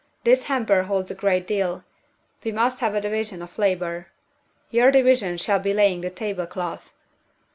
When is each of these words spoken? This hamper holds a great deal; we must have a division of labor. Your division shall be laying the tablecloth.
This 0.23 0.45
hamper 0.45 0.81
holds 0.81 1.11
a 1.11 1.13
great 1.13 1.45
deal; 1.45 1.83
we 2.43 2.51
must 2.51 2.79
have 2.79 2.95
a 2.95 3.01
division 3.01 3.43
of 3.43 3.59
labor. 3.59 4.07
Your 4.71 4.89
division 4.89 5.37
shall 5.37 5.59
be 5.59 5.75
laying 5.75 6.01
the 6.01 6.09
tablecloth. 6.09 6.91